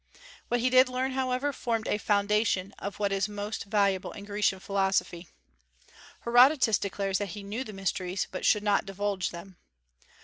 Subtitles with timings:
[0.47, 4.59] What he did learn, however, formed a foundation of what is most valuable in Grecian
[4.59, 5.27] philosophy.
[6.21, 9.57] Herodotus declares that he knew the mysteries, but should not divulge them.